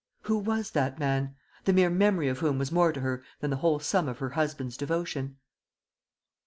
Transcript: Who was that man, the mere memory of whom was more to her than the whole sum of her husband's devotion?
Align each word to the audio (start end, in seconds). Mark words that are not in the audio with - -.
Who 0.23 0.39
was 0.39 0.71
that 0.71 0.97
man, 0.97 1.35
the 1.65 1.73
mere 1.73 1.91
memory 1.91 2.27
of 2.27 2.39
whom 2.39 2.57
was 2.57 2.71
more 2.71 2.91
to 2.91 3.01
her 3.01 3.21
than 3.39 3.51
the 3.51 3.57
whole 3.57 3.77
sum 3.77 4.09
of 4.09 4.17
her 4.17 4.29
husband's 4.31 4.75
devotion? 4.75 5.37